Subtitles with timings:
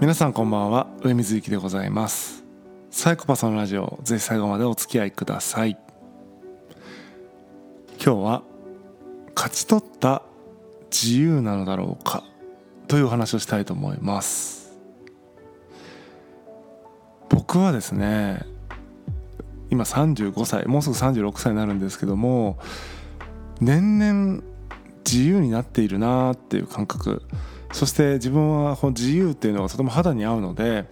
[0.00, 0.86] 皆さんこんばんは。
[1.02, 2.44] 上水幸でございます。
[2.88, 5.76] サイコパスのラジオぜひ最後までお付き合いください。
[8.00, 8.42] 今日は
[9.34, 10.22] 勝ち取った
[10.92, 12.22] 自由なのだろうか
[12.86, 14.78] というお話をしたいと思います。
[17.28, 18.46] 僕はですね
[19.70, 22.60] 今35歳もうすぐ36歳になるんですけども
[23.60, 24.44] 年々
[25.04, 27.22] 自由になっているなっていう感覚
[27.72, 30.86] そして自分はこの自由っていうのがとても肌に合うので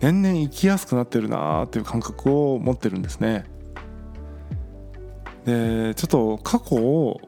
[0.00, 3.44] 年々生きやすくなってるなっていう感覚を持ってるんですね。
[5.44, 7.20] でちょっと過去を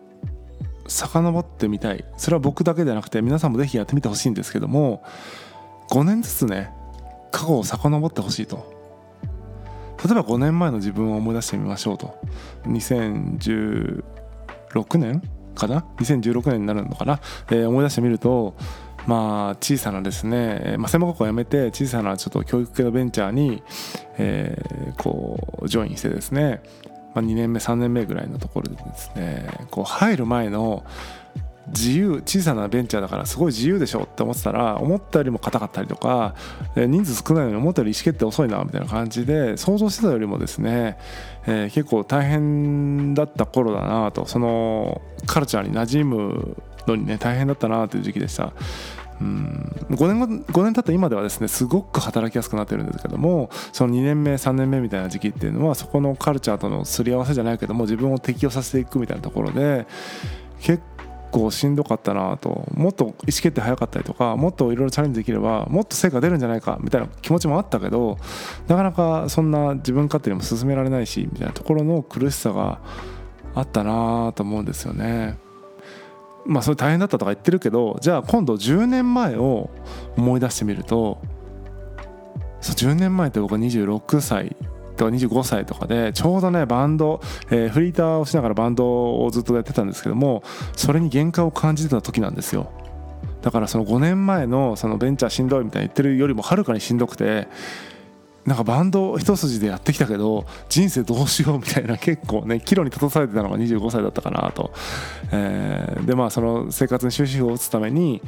[0.89, 2.05] 遡ってみたい。
[2.17, 5.03] それは僕だけではなくて皆さんもぜひやってみてほしいんですけども
[5.91, 6.71] 5年ずつね
[7.31, 8.75] 過去を遡ってほしいと。
[10.05, 12.19] 例えば5年前の自分を思い出してみましょうと。
[12.65, 14.03] 2016
[14.99, 15.23] 年
[15.55, 18.55] かな？2016年になるのかな、えー、思い出してみると
[19.07, 23.63] まあ小さなですね、まあ、専門学校を辞めて小さなちょっと教育系のベンチャーに、
[24.19, 26.61] えー、こうジョインしてですね、
[27.15, 30.85] まあ、2年目3年目ぐらいのところでですねこう入る前の
[31.69, 36.35] 自由小さなベンチャーだからすごい自由でしょって思ってたら思ったよりも硬かったりとか
[36.77, 40.97] 人数少ないのに思ったより意思決定遅いなみたいな感じで想像してたよりもですね、
[41.47, 46.57] えー、結構大変だった頃だなとそのカルチャーに馴染む
[46.87, 48.53] のにね大変だったなという時期でした。
[49.21, 59.87] うん5年後5年経った今ではですねすごく働きやすくなってるんですけどもその2年目3年目みたいな時期っていうのはそこのカルチャーとのすり合わせじゃないけども自分を適応させていくみたいなところで
[60.61, 60.83] 結
[61.31, 68.19] 構しんどかったなともっと意思決定早かったりとかもっといろいろチャレンジできればもっと成果出るんじゃないかみたいな気持ちもあったけど
[68.69, 72.81] なかなかそんな自分勝手にも進められないしみたいなところの苦しさが
[73.55, 75.46] あったなと思うんですよね。
[76.47, 79.71] まあそれ大変だったとか言ってるけどじゃあ今度10年前を
[80.17, 81.21] 思い出してみると
[82.61, 84.57] そう10年前って僕26歳
[84.97, 90.43] とか25歳とかでちょうどねバンド、えー、フリーターをしながらバンドをずっとやってたんですけども
[90.75, 92.73] それに限界を感じてた時なんですよ。
[93.43, 97.47] だからその5年前のそのベンチャーしんどいみたいに言ってるよりもはるかにしんどくて
[98.47, 104.73] なんかバンド一筋でやってきたけど人生どうしようみたいな結構ね岐路に立たされてたのが25歳だったかなと、
[105.33, 108.23] えー、でまあその生活に終止符を打つために、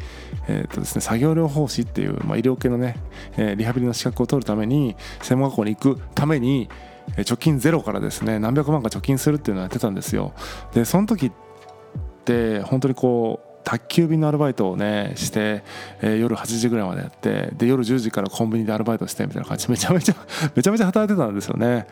[0.48, 2.96] えーとですね、作業療法士っていう、まあ、医療系のね、
[3.36, 6.68] えー、リハビリの資格を取るために専門学校に行くために
[7.16, 10.34] 貯金ゼロからですね何百万か貯金するっていうのをやってたんですよ。
[10.74, 11.32] でその時っ
[12.24, 15.62] て本当にこう宅急便のアルバイトをねして、
[16.00, 19.68] えー、夜8時ぐらいまでやってで夜10時からコンビニでアルバイトしてみたいな感じ。
[19.70, 20.14] めちゃめちゃ
[20.56, 21.86] めちゃめちゃ働いてたんですよね。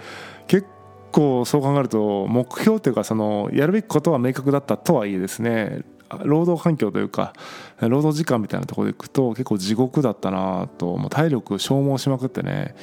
[0.46, 0.66] 結
[1.12, 5.82] 構そう考えると目標っていうかそのやるべきことは明確だったとはいえですね
[6.24, 7.34] 労働環境というか
[7.80, 12.74] 労働時間みたいなところでいくと結構地獄だったなともう体力消耗しまくってね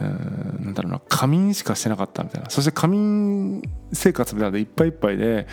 [0.00, 2.50] なんだろうな仮眠しかしてなかったみたいな。
[2.50, 5.46] そして仮眠生活みたいでいっぱいいっぱいで、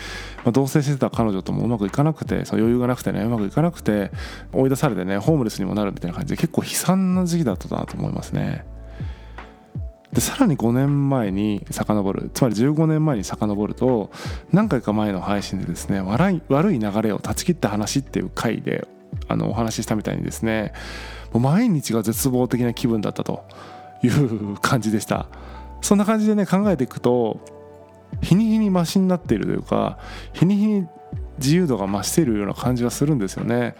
[0.44, 4.10] まあ、同棲してた彼女ともうまくいかなくてそう余裕がなくてねうまくいかなくて
[4.52, 8.64] 追い出されてねホームレスにもなるみたいな感じで結構悲惨な時期だったなと思いますね。
[10.12, 12.30] でさらに5年前に遡る。
[12.32, 14.10] つまり15年前に遡ると
[14.52, 18.86] 何回か前の配信でですね悪い悪い流れを断ち切った話っていう回で
[19.28, 20.72] あのお話ししたみたいにですね
[21.32, 23.44] もう毎日が絶望的な気分だったと。
[24.06, 25.26] いう感じでした。
[25.82, 27.38] そんな感じでね考えていくと
[28.22, 29.98] 日に日にマシになっているというか
[30.32, 30.88] 日に日に
[31.38, 33.74] 自由度が増しているような感じはするんですよね、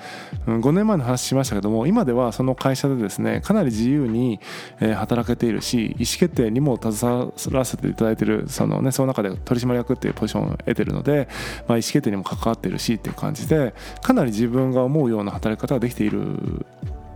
[0.46, 4.40] うん、5年前の話しましたけども今ではその会社でですねかなり自由に
[4.78, 11.28] 働けているし意思決定にも携わらせていただいているその,、ね、その中で取締役っていうポジションを得てるので、
[11.66, 16.66] まあ、意思決定にも関わっているしっていう感じでかなり自分が思うような働き方ができている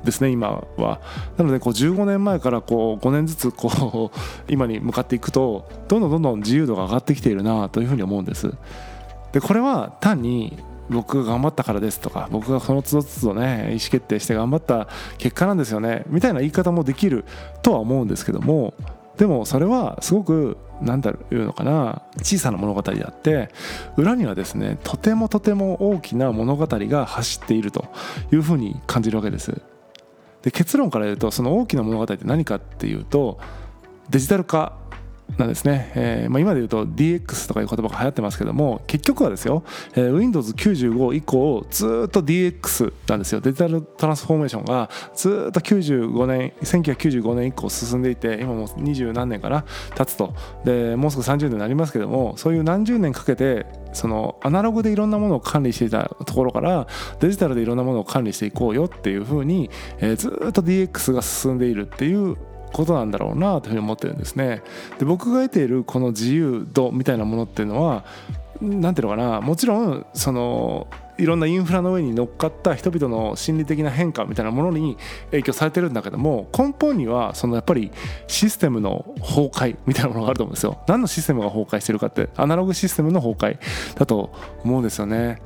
[0.04, 1.00] ですね今は。
[1.36, 4.18] なのでこう15年前からこう5年ずつこう
[4.52, 8.52] 今に向かっていくとどんどんどんどん自由度が上がってきているなというふうに思うんです。
[9.32, 10.58] でこれは単に
[10.90, 14.88] 僕が頑張ったからですとか僕がその都度都度ね意思決定して頑張った
[15.18, 17.24] 結果なんですよねみたいな言い方もできる
[17.62, 18.74] とは思うんですけども
[19.16, 23.50] でもそれはすごく何だろういうのかな小さな物語であって
[23.96, 27.84] 裏にはですねとてもとても大きな物語が走っていると
[28.32, 29.60] いうふうに感じるわけです。
[30.42, 33.38] で結論から言うとその大きな物語って何かっていうと
[34.08, 34.79] デジタル化
[35.38, 43.40] なんですね、えーまあ、今で言うと DX とかいう言葉が流行ってますけども結局はですよ、えー、Windows95 以降ずっと DX なんですよ。
[43.40, 50.34] デジタルトランスフォーメーションがずっと95年1995年以降進んでいて今もう二十何年かな経つと。
[50.64, 56.86] でもうすぐ30年になりますけどもそういう何十年かけてそのアナログでいろんなものを管理していたところから
[57.20, 62.36] デジタルでいろんなものを管理していこうよっていうふうに、えー、ずっと DX が進んでいるっていう
[62.72, 64.62] ことなんだろうなというふうに思ってるんですね。
[64.98, 68.04] で僕が得ているこの自由度みたいなものっていうのは
[68.60, 70.86] 何ていうのかなもちろんその
[71.20, 74.96] いろんなインフラの上に乗っかった人々の心理的な変化みたいなものに
[75.30, 77.92] 影響されてるんだけども根本にはそのやっぱり
[78.26, 83.58] システムの崩壊みたいなものがあると思うんですよ何のシステムが崩壊してるかってアナログシステムの崩壊
[83.96, 84.32] だと
[84.64, 85.42] 思うんですよね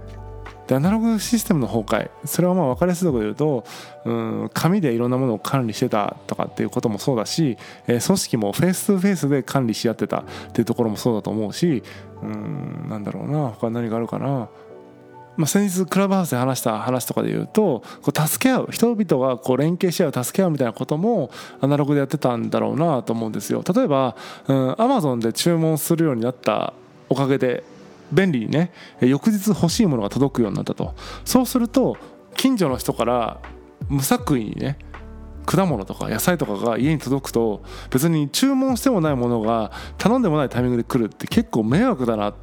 [0.67, 2.11] でアナログシステムの崩壊。
[2.25, 3.65] それはまあ分かりやすいところで言うと
[4.05, 11.83] うん紙でいろんなものを管理してたとかっていうこともそうだし、えー、組織もフェイス2フェイスで管理し合ってたっていうところもそうだと思うし
[12.23, 13.49] うんなんだろうな。
[13.49, 14.49] 他何があるかな。
[15.37, 18.69] まあ、先日クラブハウスで話した話とかで言うとこう助け合う。
[18.71, 21.31] 人々がこう連携し合う助け合うみたいなことも
[21.61, 23.63] アナログでやってたんだろうなと思うんですよ。
[23.75, 24.17] 例えば、
[24.47, 26.73] アマゾンで注文するようになった
[27.09, 27.65] おかげで
[28.15, 30.95] 便利にね翌日欲しいものが届くようになったと。
[31.25, 31.97] そうすると
[32.37, 33.41] 近所の人から
[33.89, 34.79] 無作為にね
[35.47, 42.35] 果物とか野菜とかが家に届くと別に注文してもないものが頼んでもないタイミングで来るって結構迷惑だなっ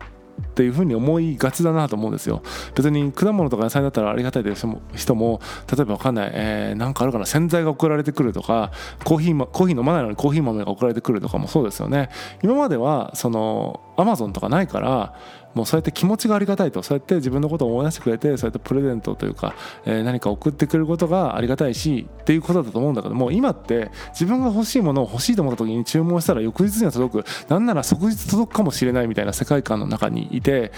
[0.54, 2.42] ていうふうに思いがちだなと思うんですよ。
[2.76, 5.40] 別に果物とか野菜だったらありがたい人も人も
[5.72, 8.72] 例えば分かんない、えー、なんかあるかな洗剤が送られてくるとか
[9.04, 12.10] コーヒーコーヒー飲まないのにコーヒー豆が送られてくるとかもそうですよね。
[12.44, 15.16] 今まではそのアマゾンとかないから
[15.54, 19.54] もうそうやって気持ちがありがたいとそうやって自分のことを思い出してくれてそうやってプレゼントというか、
[19.86, 30.72] えー、何か送ってくれることがありがたいしっていうことだと思うんだけども今って自分が欲しいものを欲しいと思った時に注文したら翌日には届くなんなら即日届くかもしれないみたいな世界観の中にいて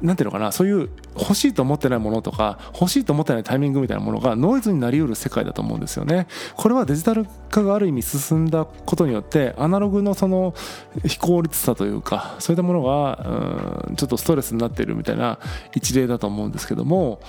[0.00, 6.26] 何ていうのかなそういう欲しいと思ってないものとか欲しいと思ってないタイミングみたいなものがノイズになりうる世界だと思うんですよね。
[6.56, 10.54] これはデジタル化がある意味進んだことによってアナログのその
[11.06, 15.38] 非効率さというかそういったものがうんちょっとストレスになっているみたいな
[15.74, 17.20] 一例だと思うんですけども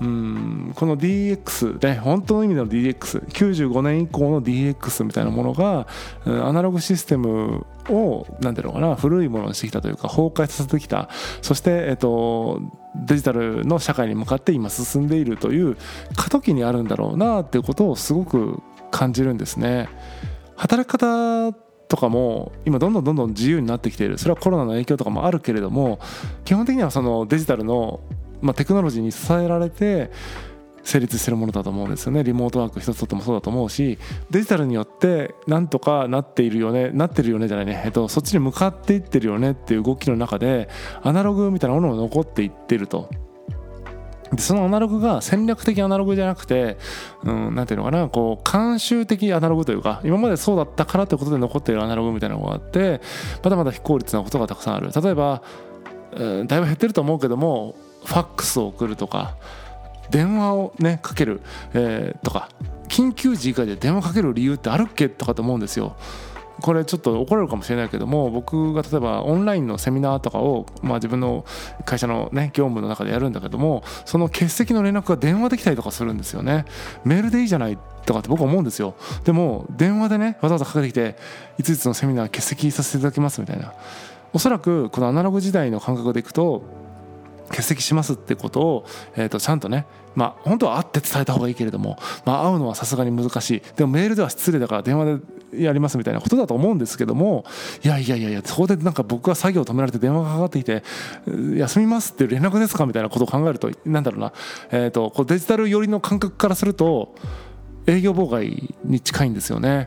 [0.00, 5.86] うんこの DX ね本当の意味での DX95 年以降の DX みたいなものが
[6.24, 11.08] アナログシステムを何ていうのかな古いものにしてきたというか崩壊させてきた。
[11.40, 12.60] そしてえっと
[12.94, 15.76] デジタルの社会に向かって今進んでいるという
[16.16, 19.88] 過渡期にあるんだろうなっていうことをすごく感じるんですね。
[20.56, 21.52] 働き方
[21.88, 24.18] とかも今どんどんどんどん自由になってきている。
[24.18, 26.00] それはコロナの影響とかもあるけれども
[26.44, 28.00] 基本的にはそのデジタルの、
[28.40, 30.10] まあ、テクノロジーに支えられて
[30.82, 32.22] 成立してるものだと思うんですよね。
[32.22, 33.98] リモートワーク一つとってもそうだと思うし
[34.30, 40.68] デジタルによってなんとかなっているよねなってるよねじゃないね、えっと、そっちに向かっていってるよねっていう動きの中で
[41.02, 43.10] アナログみたいなものも残っていってると。
[44.32, 46.76] でそのアナログが戦略的アナログじゃなくて、
[47.22, 53.00] うん、なんていうのかな、こう、慣習的アナログというか、今までそうだったからということで残っているアナログみたいなのがあって、
[53.42, 54.90] まだまだ非効率なことがたくさんある。
[54.90, 55.42] 例えば、
[56.16, 59.36] うん、だいぶ減ってると思うけども、ファックスを送るとか、
[60.10, 61.40] 電話をね、かける、
[61.74, 62.48] えー、とか、
[62.88, 65.96] 緊急時以外で電話かける理由ってあるっけとかと思うんですよ。
[66.60, 71.44] これちょっと怒られるかもしれないけども僕が例えばオンラインのセミナーとかを、まあ、自分の
[71.84, 76.64] 会社の、ね、業務の中でやるんだけどもその欠席の連絡が電話できたりとかするんですよね。
[77.04, 78.94] メールでいいじゃないとかって僕は思うんですよ。
[79.24, 81.16] でも電話でねわざわざかけてきて
[81.58, 83.74] いついつのセミナー欠席させていただきますみたいな。
[84.32, 86.62] おそらくこのアナログ時代の感覚でいくと
[87.48, 93.62] 欠席しますってことを、えー、とちゃんとねまあ本当は会って伝えた方がいいけれども、まあ、会うのはさすがに難しい。
[93.76, 95.18] でもメールでは失礼だから電話
[95.52, 97.44] でやりますみたいなことだと思うんですけども
[97.84, 100.82] いやいやいやいやそこでなんか僕が作業止められて電話がかかってきて
[101.56, 104.32] 「休みます」って連絡ですかみたいなことを考えるとなんだろうな、
[104.70, 107.14] えー、とこうデジタル寄りの感覚からすると
[107.86, 109.86] 営業妨害に近いんですよね。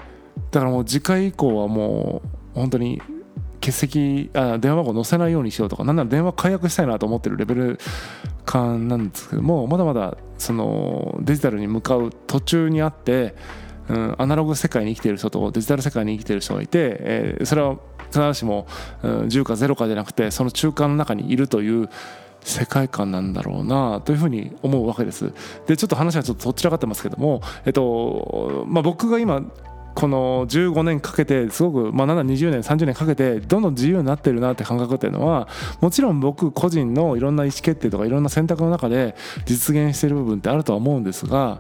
[0.52, 2.22] だからもう次回以降はも
[2.56, 3.02] う本当に
[3.60, 7.80] 欠席あ電話番号載せないようにしようとかなんなら電話解約したいなと思ってるレベル
[8.46, 13.36] 感なんですけどもまだまだそのデジタルに向かう途中にあって、
[13.90, 18.66] うん、アナログ世界に生きている人とデジタル世界に生きている人がいて、えー、それは必ずしも、
[19.04, 21.90] うん、10か0かじゃなくてその中間の中にいるという
[22.42, 25.34] 世界観なんだろうなというふうに思うわけです。
[25.68, 29.44] でちょっと話はちょっとどちらかってますけども、えっとまあ、僕が今
[30.00, 35.50] この15年かけてすごく、まあな20年30年かけてどんどん自由になってるなって感覚っていうのは
[35.82, 39.14] もちろん僕個人のいろんな意思決定とかいろんな選択の中で
[39.46, 41.60] 実現してる部分ってあるとは思うんですが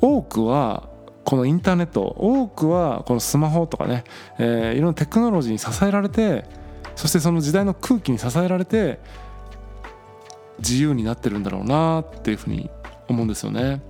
[0.00, 0.88] 多くは
[1.24, 4.04] このインターネット多くはこのスマホとかね、
[4.38, 6.44] えー、いろんなテクノロジーに支えられて
[6.94, 9.00] そしてその時代の空気に支えられて
[10.60, 12.70] 自由になってるんだろうなっていうふうに
[13.08, 13.82] 思うんですよね。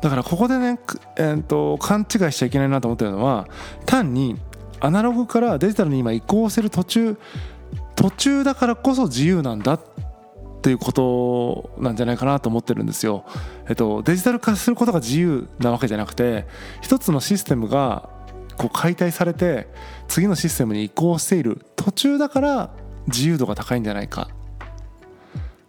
[0.00, 0.78] だからここでね、
[1.16, 3.48] えーと、勘違いしちゃいけないなと思ってるのは
[3.86, 4.36] 単に
[4.80, 7.18] アナログからデジタルに今移行してる途中
[7.96, 9.80] 途中だからこそ自由なんだっ
[10.62, 13.24] ていうことなんじゃないかなと思ってるんですよ。
[13.68, 16.46] えっと、デジタル化することが自由なわけじゃなくて
[16.82, 18.08] 一つのシステムが
[18.56, 19.68] こう解体されて
[20.08, 22.70] 次のシステムに移行している途中だから
[23.06, 24.28] 自由度が高いんじゃないか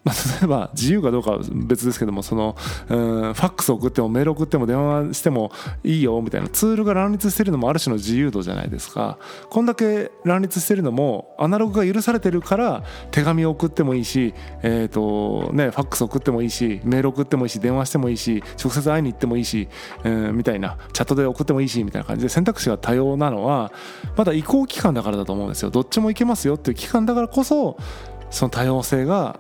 [0.03, 2.55] まあ、例えば自由かどうかは別ですけどもその
[2.89, 5.51] うんファックス送ってもメール送っても電話しても
[5.84, 9.20] いいよみたいなツールが乱立してるのもある種の自由度じゃないですか。
[9.50, 19.67] こんだけ乱立してるのもアナログが許されてるから手紙を送ってもいいし、えーとね、ファックス送ってもいいしメール送ってもいいし電話してもいいし直接会いに行ってもいいし、
[20.03, 23.72] えー、みたいなチャットで送ってもいいしみたいな感じで選択肢が多様なのは
[24.15, 25.70] まだ移行期間だからだと思うんですよ。
[25.70, 27.77] どっちもいけますよっていう期間だからこそ
[28.29, 29.38] その多様性が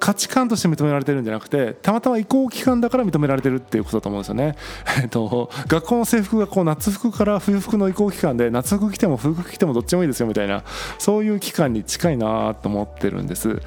[0.00, 4.56] 価値観として認められてるんじゃなくてたまたま移行期間だから認められてるっていうことだと思うんですよね。
[5.02, 10.64] えっと、学校の制服がこう夏服から冬服の移行期間で夏服着ても冬服着てもどっちもいいですよみたいな
[10.98, 13.60] そういう期間に近いなと思ってるんです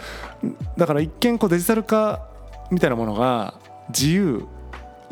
[0.75, 2.21] だから一見こうデジタル化
[2.71, 3.53] みたいなものが
[3.89, 4.45] 自由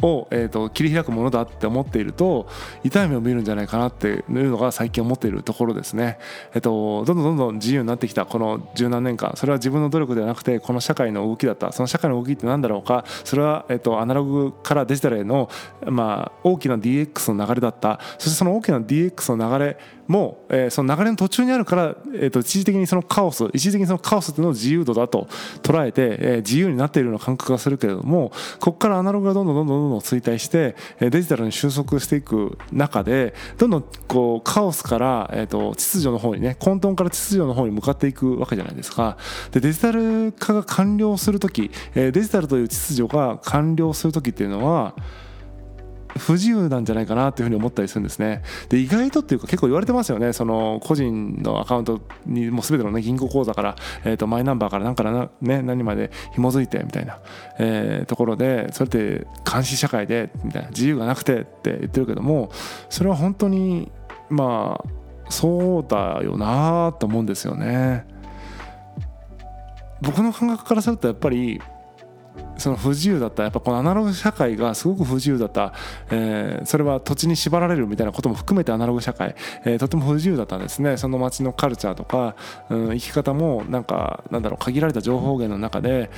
[0.01, 2.48] を、えーと、切り開くものだって思っていると
[2.84, 6.17] 痛い目を見るんじゃないかなっていうのが最近思っているところですね。
[6.53, 9.34] えっ、ー、と、どんどんどんどん自由になってきたこの十何年間。
[9.36, 11.72] それは自分の努力ではなくてこの社会の動きだった。
[11.72, 13.05] その社会の動きって何だろうか。
[13.24, 15.50] それは、えーと、アナログからデジタルへの、
[15.86, 18.00] まあ、大きな DX の流れだった。
[18.17, 19.77] そしてその大きな DX の流れ
[20.11, 25.27] も、えー、その流れの途中にあるから、えーと、一時的にそのカオス一時的にそのカオスっていうのを自由度だと
[25.63, 39.17] 捉えて、えー、自由になっているような感覚がするけれどもここからアナログがどんどんどんどんどん衰退してデジタルに収束していく中でどんどんこうカオスから、えーと、秩序の方にね混沌から秩序の方に向かっていくわけじゃないですか
[39.51, 44.95] でデジタル化が完了する時えデジタルという秩序が完了する時っていうのは
[46.17, 48.43] 不自由なんじゃないかなというふうに思ったりするんですね。
[48.69, 57.19] で意外とっていうか結構言われてますよねその個人のアカウントにもう全ての、ね、銀行口座から、えー、とマイナンバーから何からな、ね、何まで紐づいてみたいな、
[57.59, 62.51] えー、ところでそれって監視社会でみたいな自由がなくてって言ってるけども
[62.89, 63.91] それは本当に
[64.29, 64.89] まあ
[65.29, 68.05] そうだよなと思うんですよね。
[70.01, 71.61] 僕の感覚からするとやっぱり
[72.57, 73.43] その不自由だった。
[73.43, 75.73] やっぱこのアナログ社会がすごく不自由だった、
[76.09, 79.35] えー、それは土地に縛られるみたいなことも含めてアナログ社会、
[79.65, 80.97] えー、とても不自由だったんですね。
[80.97, 82.35] その街のカルチャーとか、
[82.69, 86.11] うん、生き方もなんかなんだろう限られた情報源の中で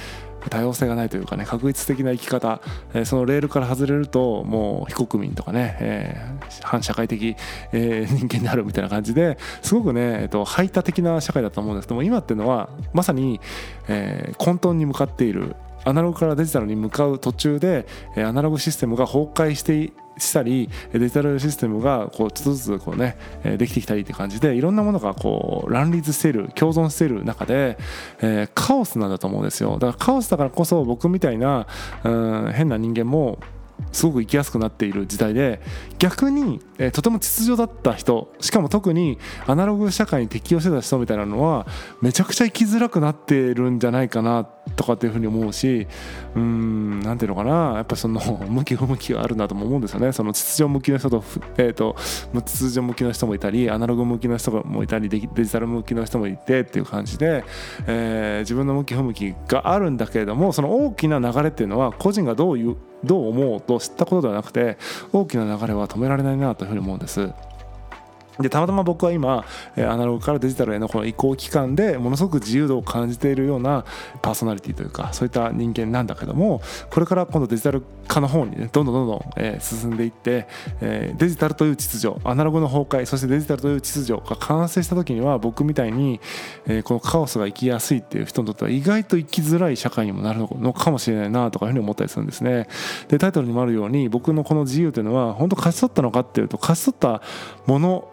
[0.49, 2.61] 多様性がないというかね確率的な生き方、
[2.93, 7.35] えー、そのレールから外れるともう非国民とかね、えー、反社会的、
[7.71, 11.87] えー、人間になるみたいな感じですごくね、えーと、排他的な社会だと思うんです。
[11.87, 13.39] けども今っていうのはまさに、
[13.87, 15.55] え、混沌に向かっている
[15.85, 17.85] アナログからデジタルに向かう途中で
[18.15, 27.77] アナログシステムが崩壊してしたりデジタルシステムがこうちょっとずつこうねできてきたりって感じでいろんなものがこう乱立している共存している中で、
[28.21, 29.73] えー、カオスなんだと思うんですよ。
[29.79, 31.67] だからカオスだからこそ僕みたいな、
[32.03, 32.09] う
[32.49, 33.39] ん、変な人間も
[33.91, 35.61] すごく生きやすくなっている時代で
[35.99, 41.67] 逆に、えー、とても秩序だった人しかも特にアナログ社会に適応してた人みたいなのは
[42.01, 45.87] めちゃくちゃ生きづらくなってるんじゃないかなとかっていうふうに思うし
[46.35, 50.11] うんなんていうのかなやっぱその 向き不向きがあるなとも思うんですよね。
[50.11, 51.23] その秩序向きの人と,、
[51.57, 51.95] えーと、
[52.33, 57.43] 秩序向きの人もいたりアナログ向きの人もいたりデジタル向きの人もいてっていう感じで、
[57.87, 64.77] えー、自分の向き不向きがあるんだけれどもその大きな流れっていうのは個人がどういうどう思うと知ったことではなくて
[65.11, 67.29] 大きな流れは止められないなというふうに思うんです。
[68.39, 69.45] でたまたま僕は今
[69.77, 73.85] アナログからデジタルへのこの移行期間でものすごく自由度を感じているような
[74.21, 77.83] パーソナリティというかそういった人間なんだけどもこれから今度デジタル
[78.13, 80.47] 化の方にねどんどんどんどん、え進んでいって、
[80.81, 86.19] えデジタルという秩序アナログの崩壊そしてデジタルという秩序が完成した時には僕みたいに、
[86.67, 92.67] えこのカオスが生きやすいっていう人にとっては意外と生きづらい社会にもなるのかもしれないなとかいうふうに思ったりするんですね。
[93.07, 97.21] でタイトルにもあるように僕のこの自由というのは本当勝ち取ったのかっていうと勝ち取った
[97.65, 98.07] もの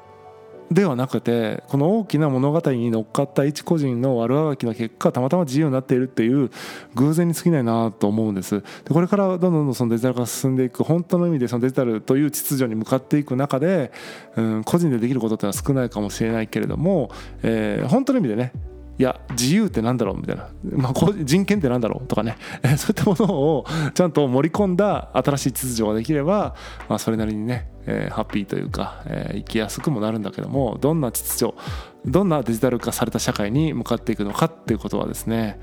[0.71, 6.51] ではなくてこの大きな物語に乗っかった一個人の悪あがきの結果たまたま自由になっているっていう
[6.95, 8.61] 偶然に過ぎないなと思うんです。
[8.61, 13.91] でこれからどんどんどんそのデジタル化が進んでいく本当の意味でそのデジタルという秩序に向かっていく中で、
[14.37, 17.11] うん、個人でできることってのは少ないかもしれないけれども、
[17.43, 18.53] えー、本当の意味でね
[19.01, 22.37] いや自由ってなんだろうみたいな、まあ、人権ってなんだろうとかね。
[22.77, 26.55] そういったものをちゃんと盛り込んだ新しい秩序ができれば、
[26.87, 31.55] まあ、それなりにね、えー、ハッピーというか、えー、生きやすくもなるんだけどもどんな秩序
[32.07, 35.61] どんなデジタル化された社会に向かっていくのかっていうことはですね、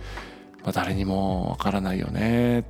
[0.63, 2.65] まあ、誰にもわからないよね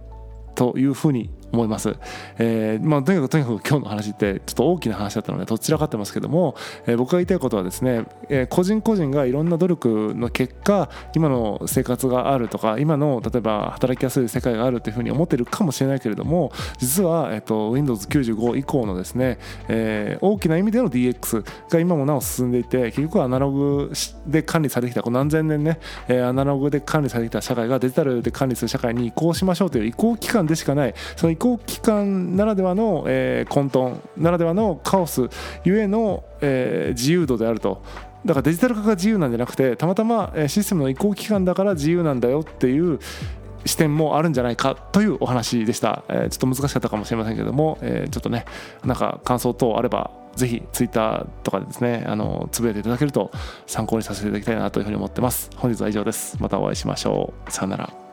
[0.56, 1.96] というふうに思います。
[2.38, 23.92] えー、まあ、とにかくとにかく今日の話ってちょっと大きな話だったのでどちらかってますけども、えー、僕が言いたいことはですね、えー、個人個人がいろんな努力の結果今の生活があるとか今の例えば働きやすい世界があるというふうに思ってるかもしれないけれども実は、えーと、Windows95 以降のですね、えー、大きな意味での DX が今もなお進んでいて結局アナログ
[24.26, 35.30] で管理されてきたこの何千年ね、えー、アナログで管理されてきた社会がデジタルで管理する社会に移行しましょうという移行期間でしかないその移行期間ならではの、えー、混沌ならではのカオス
[35.64, 37.84] ゆえの、えー、自由度であると。
[38.26, 43.00] だからデジタル化が自由なんじゃなくてたまたまシステムの移行期間だから自由なんだよっていう
[43.66, 48.46] 視点もあるんじゃないかというお話でした、えー、ちょっと難しかったかもしれませんけども、えー、ちょっとね
[48.84, 53.32] なんか感想等あればぜひツイッターとかでですねあのつぶやいていただけると
[53.68, 55.52] 参考にさせていただきたいなというふうに思ってます。
[55.56, 56.38] 本日は以上です。
[56.42, 57.52] またお会いしましょう。
[57.52, 58.07] さよなら。